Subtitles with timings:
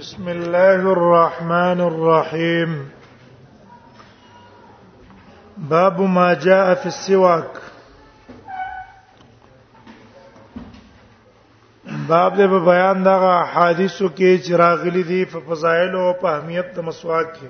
[0.00, 2.90] بسم الله الرحمن الرحيم
[5.72, 7.60] باب ما جاء في السواك
[12.12, 13.16] باب دې په بیان دا
[13.52, 17.48] حادثو کې چې راغلي دي په فضایل او په اهمیت د مسواک کې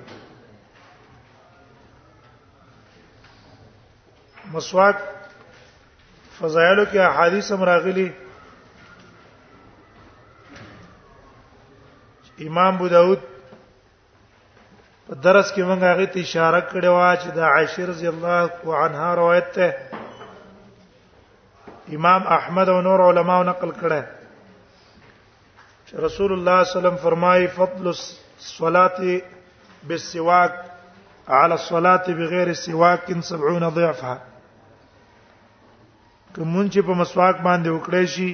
[4.57, 4.97] مسواک
[6.41, 8.09] فضایلو کې احادیث هم راغلي دي
[12.47, 13.19] امام ابو داود
[15.07, 19.09] په درس کې موږ هغه ته اشاره کړې و چې د عائشه رضی الله عنها
[19.13, 19.67] روایت ده
[21.97, 24.03] امام احمد او نور علماو نقل کړه
[25.85, 29.21] چې رسول الله صلی الله علیه وسلم فرمایي فضل الصلاه
[29.87, 30.53] بالسواک
[31.27, 32.99] على الصلاه بغیر سواک
[33.33, 34.17] 70 ضعفها
[36.35, 38.29] کوم چې په مسواک باندې وکړې شي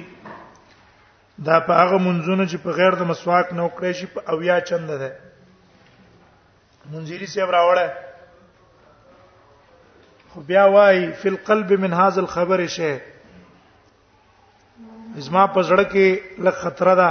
[1.46, 4.96] دا په هغه منځونو چې په غیر د مسواک نه وکړې شي په اویا چنده
[5.02, 5.10] ده
[6.92, 7.88] منځيري سیب راوړه
[10.30, 12.92] خو بیا وای فی القلب من هاذ الخبر شی
[15.26, 16.06] زما په زړه کې
[16.44, 17.10] لږ خطر ده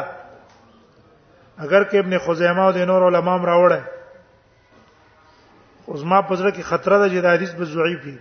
[1.58, 3.82] اگر کې ابن خزیمه او د نور علماء راوړه
[5.96, 8.18] زما په زړه کې خطر ده چې د حدیث به ضعیف وي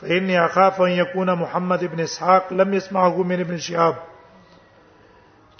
[0.00, 3.96] فإني أخاف أن يكون محمد بن إسحاق لم يسمعه من ابن شهاب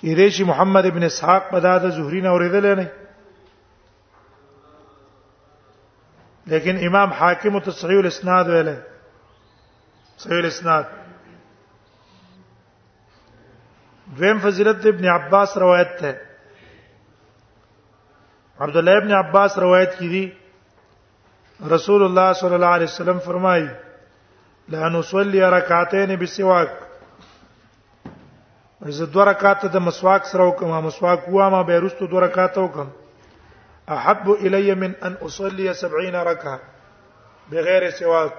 [0.05, 2.87] کې دې شي محمد ابن اسحاق په داده زهري نه اوریدل نه
[6.53, 8.69] لیکن امام حاکم تصحیح الاسناد ویل
[10.25, 10.85] صحیح الاسناد
[14.19, 16.13] دویم فضیلت ابن عباس روایت ده
[18.67, 20.25] عبد الله ابن عباس روایت کی دی
[21.77, 23.69] رسول الله صلی الله علیه وسلم فرمایي
[24.75, 26.75] لا نصلي ركعتين بسواك
[28.93, 32.89] زه دوه رکعات د مسواک سره وکم مسواک هوا ما به رستو دوه رکعات وکم
[33.97, 36.59] احب الی من ان اصلي 70 رکعه
[37.53, 38.33] بغیر سواک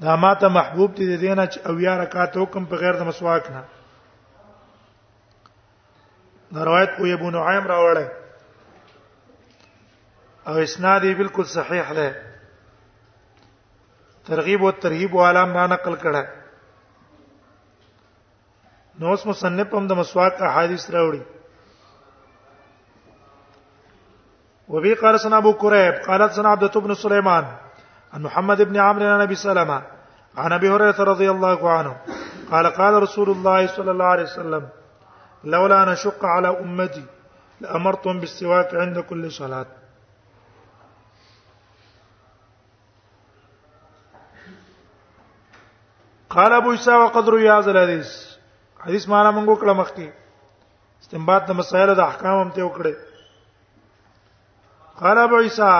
[0.00, 3.64] دا ماته محبوب دي دینه چې او یا رکعات وکم بغیر د مسواک نه
[6.54, 8.04] دا روایت او ابو نعیم راوړل
[10.46, 12.16] او اسناد یې بالکل صحیح ده
[14.26, 16.41] ترغیب او ترهیب عالم را نقل کړه
[19.02, 21.22] نو اوس مصنف هم د مسواک احادیث راوړي
[24.74, 27.46] وبي قال سنا ابو كريب قالت سنا عبد بن سليمان
[28.16, 29.82] عن محمد بن عمرو عن ابي سلمة
[30.44, 31.96] عن ابي هريره رضي الله عنه
[32.52, 34.68] قال قال رسول الله صلى الله عليه وسلم
[35.54, 37.04] لولا ان اشق على امتي
[37.60, 39.66] لامرتهم بالسواك عند كل صلاه
[46.36, 48.20] قال ابو اسحاق وقد روي هذا الحديث
[48.86, 50.08] حدیث معنا موږ کړه مخکي
[51.02, 52.92] استنباط د مسائل د احکام هم ته وکړه
[55.02, 55.72] قال ابو عیسی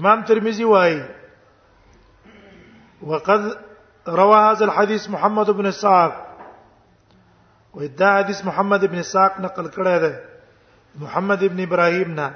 [0.00, 1.00] امام ترمذی وايي
[3.12, 3.42] وقد
[4.20, 6.12] روى هذا الحديث محمد بن اسحاق
[7.80, 10.12] ودا حدیث محمد بن اسحاق نقل کړی دی
[11.06, 12.28] محمد ابن ابراهيم نه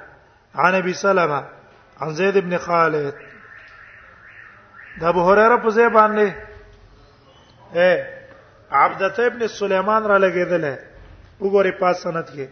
[0.65, 1.41] عن ابي سلمہ
[2.05, 3.13] عن زید ابن خالد
[5.01, 6.56] دا ابو هريره په ځای باندې
[7.75, 7.91] اے
[8.81, 10.65] عبدته ابن سليمان را لګیدل
[11.41, 12.47] وګوري پاس سند کې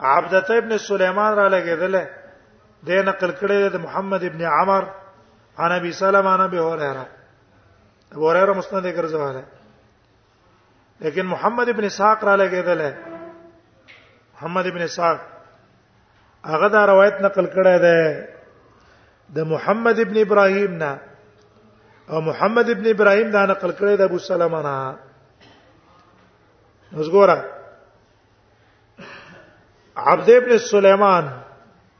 [0.00, 1.94] عبدته ابن سليمان را لګیدل
[2.86, 4.82] د نقل کړي د محمد ابن عمر
[5.58, 7.06] عن ابي سلمہ عن ابي هريره
[8.12, 9.42] ابو هريره مسند ګرځواله
[11.00, 12.92] لیکن محمد ابن ساق را لګیدل
[14.34, 15.20] محمد ابن ساق
[16.44, 18.26] هغه دا روایت نقل کړی دی
[19.36, 20.98] د محمد ابن ابراهیم نه
[22.10, 24.74] او محمد ابن ابراهيم دا نقل کړی د ابو سلمہ نه
[26.98, 27.36] مزګورا
[30.10, 31.28] عبد ابن سليمان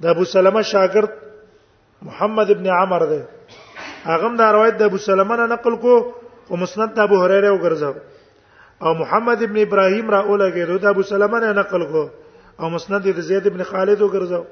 [0.03, 1.11] د ابو سلمہ شاګرد
[2.09, 3.21] محمد ابن عمر دی
[4.07, 5.95] هغه دا روایت د ابو سلمہ نه نقل کو
[6.51, 7.95] او مسند د ابو هريره وګرځاو
[8.83, 12.09] او محمد ابن ابراهيم را اولګه د ابو سلمہ نه نقل کو
[12.61, 14.45] او مسند د زید ابن خالد وګرځاو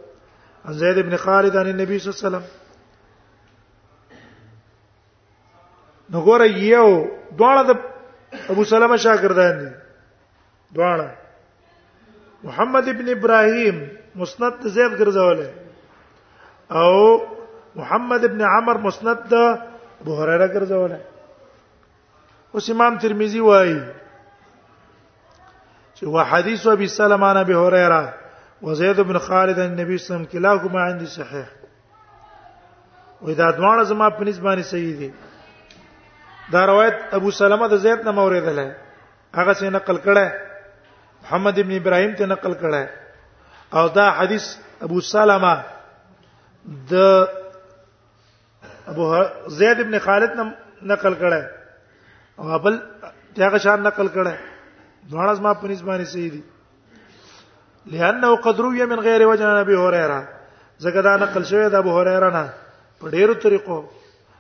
[0.85, 2.66] زید ابن خالد عن النبي صلى الله عليه وسلم
[6.11, 6.89] نو ګوره یو
[7.39, 7.71] دواړه د
[8.55, 9.71] ابو سلمہ شاګردان دي
[10.75, 11.11] دواړه
[12.49, 13.77] محمد ابن ابراهيم
[14.23, 15.49] مسند زید ګرځولې
[16.79, 16.93] او
[17.83, 19.21] محمد ابن عمر مسند
[20.03, 20.99] ابو هريره ګرځولې
[22.55, 23.81] اوس امام ترمذی وایي
[25.95, 28.03] چې هو حدیث ابي سلمہ عن ابي هريره
[28.69, 31.49] وزيد بن خالد عن النبي صلى الله عليه وسلم كلاهما عندي صحيح
[33.23, 35.09] واذا دواړه زما په نسبانه صحیح دي
[36.53, 38.59] دا روایت ابو سلمہ د زید نه موریدل
[39.39, 40.25] هغه څه نقل کړه
[41.23, 42.83] محمد ابن ابراهیم ته نقل کړه
[43.79, 44.45] او دا حدیث
[44.89, 45.55] ابو سلمہ
[46.93, 46.95] د
[48.95, 49.03] ابو
[49.61, 50.45] زید ابن خالد نه
[50.95, 51.43] نقل کړه
[52.39, 52.75] او بل
[53.39, 54.35] هغه شان نقل کړه
[55.13, 56.43] دوه ما په نسبانه صحیح دي
[57.93, 60.21] لانه قد روي من غیر وجه نبی هريره
[60.81, 62.47] زګه دا نقل شوی د ابو هريره نه
[63.01, 63.79] په ډیرو طریقو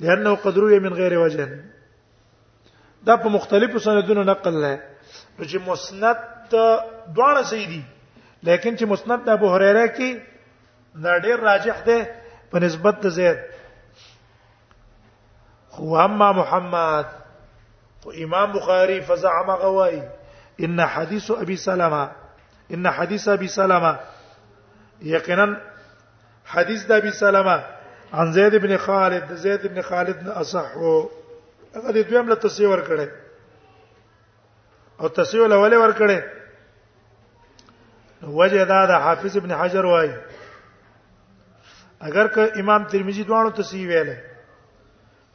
[0.00, 1.48] لانه قد روي من غير وجه
[3.06, 4.78] دا په مختلفو سندونو نقل لای
[5.48, 6.04] چې مسند
[7.14, 7.80] دواړه صحیح دي
[8.42, 10.10] لیکن چې مسند د ابو هريره کې
[11.04, 11.98] دا ډیر راجح دی
[12.50, 13.38] په نسبت د زید
[15.70, 17.06] خو اما محمد
[18.02, 20.00] خو امام بخاری فزعم غوای
[20.60, 22.04] ان حدیث ابي سلمہ
[22.72, 23.92] ان حدیث ابي سلمہ
[25.08, 25.44] یقینا
[26.54, 27.56] حدیث د ابي سلمہ
[28.20, 31.10] عن زید ابن خالد زید ابن خالد اصح او
[31.76, 33.08] هغه دې دویم له تصویر کړي
[35.00, 36.18] او تصویر له ولې ور کړي
[38.42, 40.10] وجه دا د حافظ ابن حجر وای
[42.10, 44.10] اگر که امام ترمذی دوانو تصحیح ویل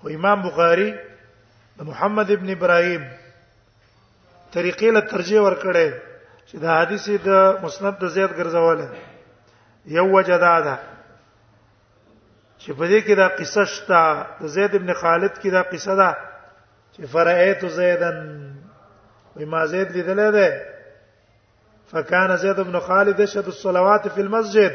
[0.04, 0.90] او امام بخاری
[1.92, 3.04] محمد ابن ابراهيم
[4.54, 5.90] طریقې له ترجیح ور کړي
[6.50, 7.32] چې دا حدیث د
[7.64, 8.80] مسند د زیات ګرځول
[9.98, 10.76] یو وجدا ده
[12.62, 14.00] چې په دې کې دا قصه شته
[14.42, 16.10] د زید ابن خالد کې دا قصه ده
[16.96, 18.18] چې فرایت زیدن
[19.36, 20.48] وای ما زید لیدل ده
[21.94, 24.74] فکان زید ابن خالد یشهد الصلوات فی المسجد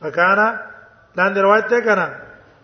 [0.00, 0.40] فکان
[1.18, 2.08] لاندې روایت ده کنه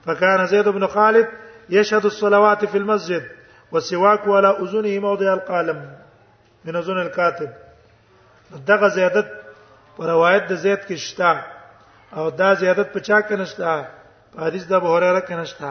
[0.07, 1.27] فکان زید ابن خالد
[1.69, 3.23] يشهد الصلوات في المسجد
[3.73, 5.81] والسواك ولا اذنه موضع القلم
[6.67, 7.51] من ازن الكاتب
[8.67, 9.27] دغه زیادت
[9.97, 11.31] په روایت د زید کې شتا
[12.17, 13.85] او دا زیادت په چا کې نشتا
[14.35, 15.71] په حدیث د ابو هريره کې نشتا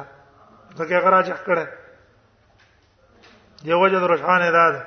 [0.78, 1.66] ځکه هغه راځه کړه
[3.72, 4.82] یو وجه د رجحان ادا ده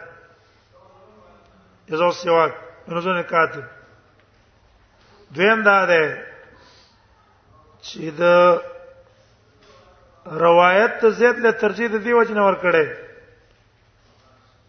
[1.88, 2.52] یزو سیواک
[2.88, 3.64] من ازن الكاتب
[5.34, 6.02] دویم دا ده
[7.82, 8.22] چې د
[10.46, 12.84] روایت زید له ترجیح د دی وجه نه ور کړه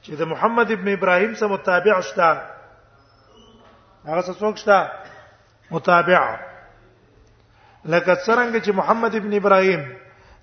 [0.03, 2.29] چې د محمد ابن ابراهيم سره متابع شته
[4.09, 4.77] هغه څوک شته
[5.73, 6.21] متابع
[7.93, 9.81] لکه څنګه چې محمد ابن ابراهيم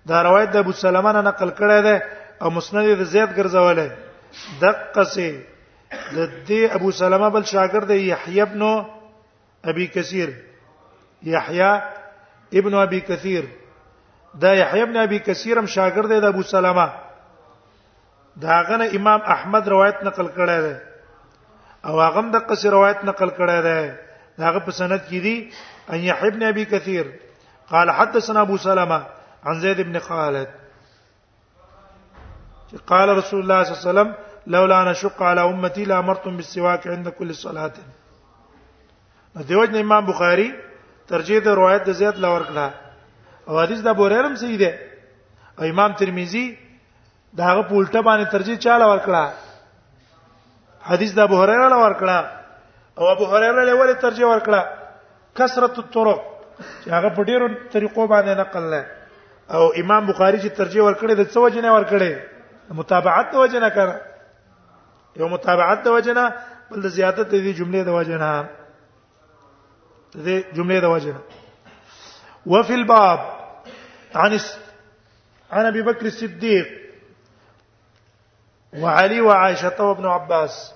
[0.08, 1.97] دا روایت د ابو سلمہ نه نقل کړی دی
[2.43, 3.87] او مسند د زید ګرځولې
[4.64, 5.31] دقه سي
[6.17, 8.62] د دې ابو سلمہ بل شاګرد یحیی ابن
[9.73, 10.29] ابي کثیر
[11.35, 11.70] یحیی
[12.61, 13.44] ابن ابي کثیر
[14.43, 16.88] دا یحیی ابن ابي کثیر هم شاګرد دی د ابو سلمہ
[18.42, 20.74] دا غنه امام احمد روایت نقل کړی دی
[21.88, 23.80] او هغه د قص روایت نقل کړی دی
[24.40, 25.36] دا هغه په سند کې دی
[25.92, 27.06] ان يحيى بن ابي كثير
[27.70, 28.98] قال حدثنا ابو سلمة
[29.44, 30.48] عن زيد بن خالد
[32.90, 34.10] قال رسول الله صلى الله عليه وسلم
[34.56, 37.72] لولا ان اشق على امتي لامرتم بالسواك عند كل صلاه
[39.48, 40.54] دیوژن امام بخاری
[41.08, 42.68] ترجیح د روایت د زیات لور کړه
[43.48, 44.70] او حدیث د بوریرم صحیح دی
[45.58, 46.46] او امام ترمذی
[47.34, 49.23] دا هغه پولټه باندې ترجیح چاله ورکړه
[50.88, 52.19] حدیث د ابو هريره له ورکړه
[52.99, 54.61] او ابو هريره له ولې ترجیح ورکړه
[55.38, 56.20] کثرت الطرق
[56.84, 58.84] چې هغه په ډیرو طریقو باندې نقل لای
[59.55, 62.12] او امام بخاری چې ترجیح ورکړي د څه وجه نه ورکړي
[62.81, 63.89] متابعت د وجه نه کړ
[65.17, 66.32] یو متابعت د وجه نه
[66.70, 68.31] بل د زیادت د جملې د وجه نه
[70.15, 70.17] د
[70.55, 71.20] جملې د وجه نه
[72.46, 73.19] وفي الباب
[74.15, 74.32] عن
[75.53, 76.69] عن ابي بكر الصديق
[78.80, 80.74] وعلي وعائشة وابن عباس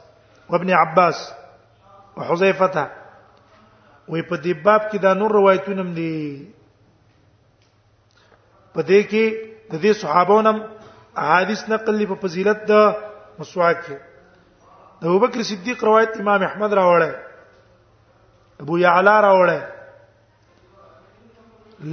[0.50, 1.34] وابن عباس
[2.16, 2.90] وحذيفة
[4.10, 6.46] وې په دې باب کې دا نور روایتونه هم دي
[8.74, 9.24] په دې کې
[9.72, 10.52] د دې صحابونو
[11.24, 12.72] احادیث نقل لې په فضیلت د
[13.40, 13.96] مسواک کې
[15.02, 17.12] د ابوبکر صدیق روایت امام احمد راوړی
[18.66, 19.60] ابو یعلا راوړی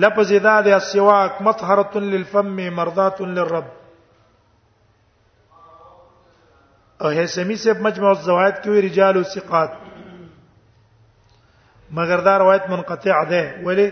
[0.05, 3.67] لفظ ذا السواك مطهرة للفم مرضاة للرب
[7.01, 9.71] او هيثمي صاحب مجمع الزوائد کې وی رجال ثقات
[11.99, 13.91] مگر دا روایت منقطع ده ولی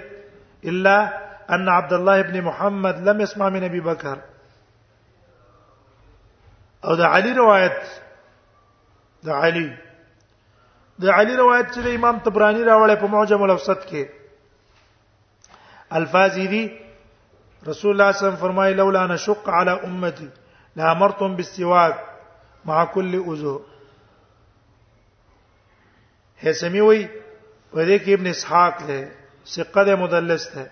[0.69, 0.95] الا
[1.57, 4.19] ان عبد الله ابن محمد لم يسمع من ابي بكر
[6.85, 7.79] او دا علي روایت
[9.23, 9.77] دا علي
[10.99, 14.05] دا علي روایت چې امام تبراني راولې په معجم الاوسط کې
[15.93, 16.79] الفاظ دي
[17.67, 20.29] رسول الله صلی الله علیه وسلم فرمایي لولا نشق على امتي
[20.75, 22.14] لامرتم بالسواک
[22.65, 23.53] مع کل عضو
[26.45, 27.01] هسمی وی
[27.71, 28.97] په دې کې ابن اسحاق له
[29.55, 30.63] ثقه د مدلس ته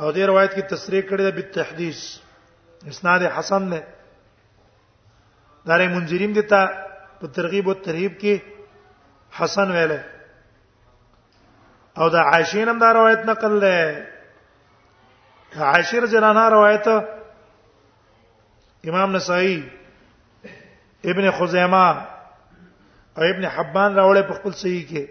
[0.00, 1.98] او دې روایت کې تصریح کړی ده بالتحديث
[2.92, 3.80] اسناد حسن نه
[5.70, 6.62] داري منذرین دتا
[7.20, 8.34] په ترغیب او ترهیب کې
[9.40, 9.92] حسن ویل
[12.02, 13.76] او د عائشین هم دا روایت نقل ده
[15.72, 16.86] عائشہ رضی الله عنها روایت
[18.88, 19.58] امام نسائی
[21.04, 21.86] ابن خزیمه
[23.18, 25.04] او ابن حبان راوړې په خپل صحیح کې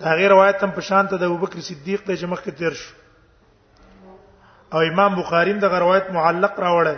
[0.00, 2.94] دا غیر روایت هم په شان ته د ابوبکر صدیق ته جمع کې تیر شو
[4.72, 6.96] او امام بخاری هم د روایت معلق راوړې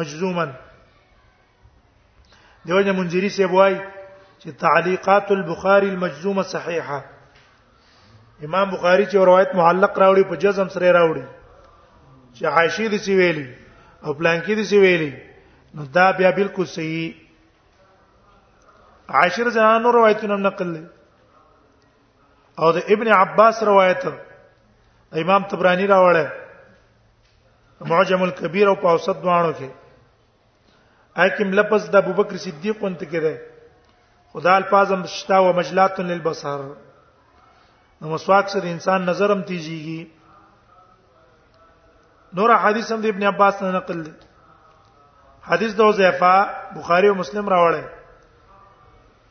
[0.00, 0.44] مجزوما
[2.66, 3.76] دیوژن منذری سیب وای
[4.38, 7.00] چې تعلیقات البخاری المجزومه صحیحه
[8.48, 11.24] امام بخاری چې روایت معلق راوړي په جزم سره راوړي
[12.34, 13.50] چې عائشه دې سی ویلي
[14.02, 15.10] او پلانکی دې سی ویلي
[15.74, 17.08] نو دا بیا بالکل صحیح
[19.18, 20.82] عاشر زنانو روایتونه نقل دي
[22.58, 24.00] او د ابن عباس روایت
[25.14, 26.18] امام طبرانی راوړل
[27.90, 29.68] معجم الکبیر او اوسط دوانو کې
[31.16, 33.34] حاکم لفظ د ابوبکر صدیق انت کې ده
[34.32, 36.60] خدا الفاظم شتا و مجلات للبصر
[38.00, 40.00] نو مسواک سره انسان نظر هم تیزيږي
[42.40, 44.12] نور حدیث هم د ابن عباس نه نقل دي
[45.44, 47.84] حدیث د حذیفه بخاری او مسلم راوړی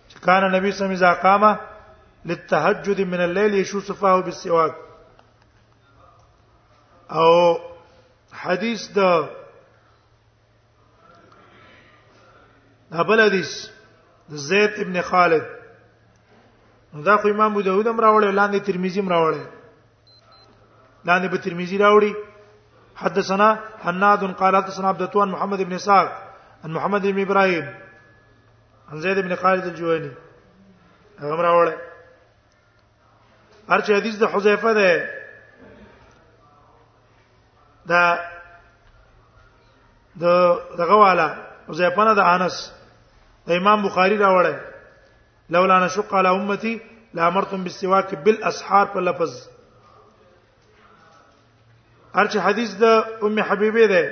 [0.09, 1.57] چې کان نبی سم اذا قام
[2.25, 4.75] للتهجد من الليل يشوفه بالسواك
[7.11, 7.57] او
[8.41, 9.25] حدیث د
[12.93, 13.65] دبل حدیث
[14.29, 15.45] د زید ابن خالد
[16.93, 19.43] نو دا خو امام ابو داود هم راوړی لاندې ترمذی هم راوړی
[21.05, 22.13] لاندې به ترمذی راوړی
[23.01, 27.75] حدثنا حناد قال حدثنا عبد التوان محمد بن اسحاق عن محمد بن ابراهيم
[28.91, 30.11] عن زيد بن خالد الجويني
[31.19, 31.73] هغه راوړل
[33.69, 35.09] هر چې حدیث د حذیفه ده
[37.85, 38.19] دا
[40.19, 40.25] د
[40.77, 41.35] دغه والا
[41.69, 42.73] حذیفه نه د انس
[43.47, 44.55] د امام بخاری راوړل
[45.49, 46.81] لولا نشق على امتي
[47.13, 49.49] لامرتم بالسواك بالاصحار په لفظ
[52.17, 52.83] ارچ حدیث د
[53.25, 54.03] ام حبیبه ده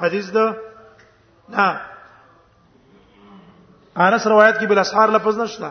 [0.00, 0.56] حدیث ده
[1.56, 1.66] نه
[3.96, 5.70] انس روایت کې بل اسحار لفظ نشته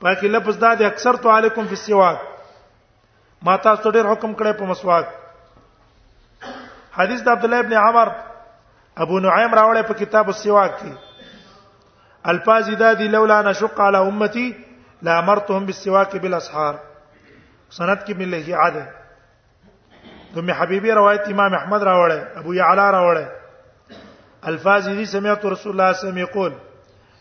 [0.00, 2.18] پای کې لفظ دا دی اکثر تو علیکم فی السواک
[3.42, 5.06] ما تاسو ډېر حکم کړی په مسواک
[6.96, 8.08] حدیث د عبد الله ابن عمر
[9.06, 14.46] ابو نعیم راوړی په کتاب السواک کې الفاظ دا دي لولا نشق علی امتی
[15.08, 16.74] لامرتهم بالسواک بالاسحار
[17.70, 18.86] سند کې ملي عاده
[20.34, 23.26] ثم حبيبي روایت امام احمد راوړل ابو يعلى راوړل
[24.48, 26.52] الفاظ دي سمعت رسول الله صلى الله عليه وسلم يقول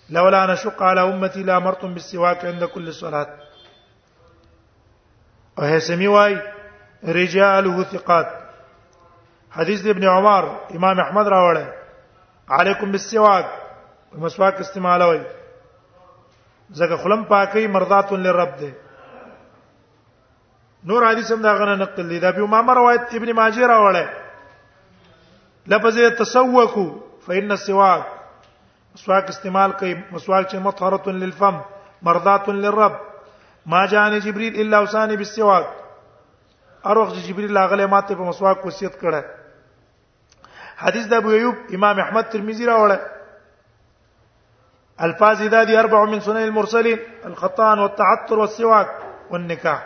[0.10, 3.28] لولا ان شق على امتي لامرتم بالسواك عند كل صلاه
[5.60, 6.42] او سمي واي
[7.04, 8.30] رجاله ثقات
[9.52, 11.66] حديث ابن عمر امام احمد راوړل
[12.50, 13.46] عليكم بالسواك
[14.14, 15.22] مسواک وای
[16.76, 18.85] زګه خلم پاکي مرضات للرب ده
[20.90, 24.08] نور حدیث هم دا غنه نقل دي دا به امام روایت ابن ماجه راوړل
[25.74, 26.86] لفظ تسوکو
[27.28, 28.04] فإن السواک
[28.96, 31.56] مسواک استعمال کوي مسواک چې مطهره للفم
[32.10, 32.94] مرضات للرب
[33.76, 35.66] ما جان جبريل الا وساني بالسواک
[36.94, 39.22] اروخ جبريل لاغله ماته په مسواک وصیت کړه
[40.84, 43.00] حدیث د ابو ایوب امام احمد ترمذی راوړل
[45.10, 47.00] الفاظ ذادي اربع من سنن المرسلين
[47.34, 48.90] الخطان والتعطر والسواك
[49.34, 49.82] والنكاح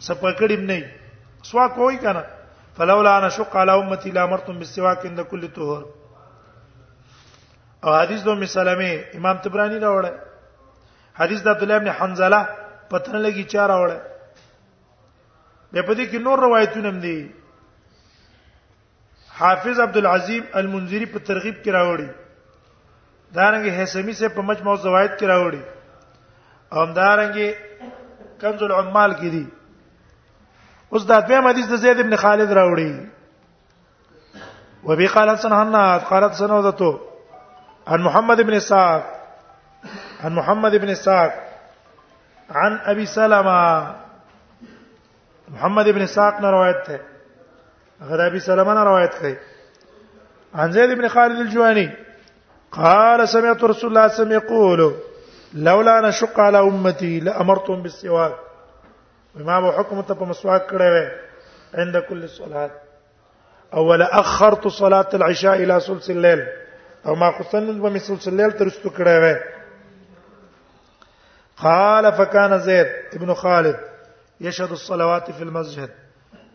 [0.00, 2.24] سپکړم نه سوا کوی کنه
[2.78, 5.84] فلولا انا شق على امتي لامرتم بالسواك عند كل طهور
[7.84, 10.26] او حدیث دو مسلمه امام تبرانی راوړل
[11.20, 12.40] حدیث د عبد الله ابن حنزله
[12.92, 13.98] پتن لګي چار اوره
[15.72, 17.18] به په دې کې نور روایتونه هم دي
[19.40, 22.08] حافظ عبد العظیم المنذری په ترغیب کې راوړي
[23.36, 25.60] دارنګه هیثمی سے په مجموع زوایت کې راوړي
[26.72, 27.48] او دارنګه
[28.40, 29.46] کنز العمال کې دي
[30.90, 32.90] اوس دا دویم حدیث د زید ابن خالد راوړي
[34.88, 36.92] وبي قال سنه حنا قالت سنه ذاته
[37.94, 39.02] عن محمد بن اسحاق
[40.24, 41.32] عن محمد بن ساق
[42.50, 43.92] عن ابي سلمة
[45.48, 46.96] محمد بن ساق نے روایت ہے
[48.08, 49.34] غیر ابي سلمة نے روایت ہے
[50.54, 51.86] عن زيد بن خالد الجواني
[52.72, 54.94] قال سمعت رسول الله صلى الله عليه وسلم يقول
[55.64, 58.32] لولا ان اشق على امتي لامرتهم بالسواك
[59.40, 61.12] وما به حكم تطب مسواك كده
[61.74, 62.70] عند كل صلاه
[63.74, 66.46] اول اخرت صلاه العشاء الى ثلث الليل
[67.06, 69.40] او ما خصن بمثل ثلث الليل ترستو كده
[71.64, 73.76] قال فكان زيد ابن خالد
[74.40, 75.90] يشهد الصلوات في المسجد